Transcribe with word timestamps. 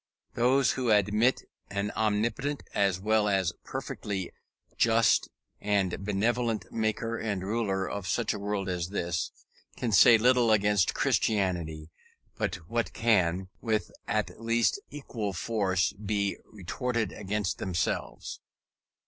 Those 0.33 0.71
who 0.71 0.89
admit 0.89 1.43
an 1.69 1.91
omnipotent 1.91 2.63
as 2.73 2.99
well 2.99 3.27
as 3.27 3.53
perfectly 3.63 4.31
just 4.75 5.29
and 5.59 6.03
benevolent 6.03 6.71
maker 6.71 7.19
and 7.19 7.43
ruler 7.43 7.87
of 7.87 8.07
such 8.07 8.33
a 8.33 8.39
world 8.39 8.67
as 8.67 8.89
this, 8.89 9.29
can 9.77 9.91
say 9.91 10.17
little 10.17 10.49
against 10.51 10.95
Christianity 10.95 11.91
but 12.35 12.55
what 12.67 12.93
can, 12.93 13.49
with 13.61 13.91
at 14.07 14.41
least 14.41 14.79
equal 14.89 15.33
force, 15.33 15.93
be 15.93 16.37
retorted 16.51 17.11
against 17.11 17.59
themselves. 17.59 18.39